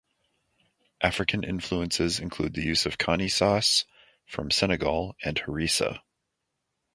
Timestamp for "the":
2.55-2.63